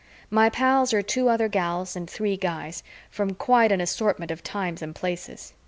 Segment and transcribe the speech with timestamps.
[0.31, 4.81] My pals are two other gals and three guys from quite an assortment of times
[4.81, 5.53] and places.